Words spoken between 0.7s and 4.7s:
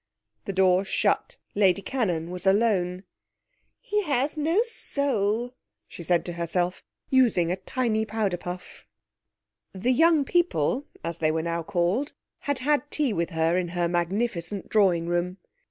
shut. Lady Cannon was alone. 'He has no